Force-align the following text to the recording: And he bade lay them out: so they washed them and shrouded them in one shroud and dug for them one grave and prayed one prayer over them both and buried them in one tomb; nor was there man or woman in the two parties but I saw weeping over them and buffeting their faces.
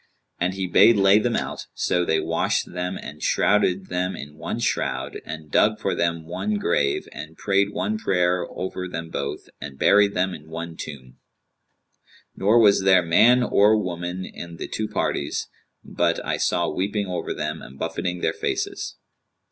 And 0.39 0.55
he 0.55 0.65
bade 0.65 0.95
lay 0.97 1.19
them 1.19 1.35
out: 1.35 1.67
so 1.75 2.03
they 2.03 2.19
washed 2.19 2.73
them 2.73 2.97
and 2.97 3.21
shrouded 3.21 3.85
them 3.85 4.15
in 4.15 4.35
one 4.35 4.57
shroud 4.57 5.19
and 5.27 5.51
dug 5.51 5.79
for 5.79 5.93
them 5.93 6.25
one 6.25 6.55
grave 6.55 7.07
and 7.11 7.37
prayed 7.37 7.69
one 7.71 7.99
prayer 7.99 8.47
over 8.49 8.87
them 8.87 9.11
both 9.11 9.47
and 9.61 9.77
buried 9.77 10.15
them 10.15 10.33
in 10.33 10.49
one 10.49 10.75
tomb; 10.75 11.19
nor 12.35 12.57
was 12.57 12.81
there 12.81 13.03
man 13.05 13.43
or 13.43 13.77
woman 13.77 14.25
in 14.25 14.57
the 14.57 14.67
two 14.67 14.87
parties 14.87 15.47
but 15.83 16.19
I 16.25 16.37
saw 16.37 16.67
weeping 16.67 17.05
over 17.05 17.31
them 17.31 17.61
and 17.61 17.77
buffeting 17.77 18.21
their 18.21 18.33
faces. 18.33 18.95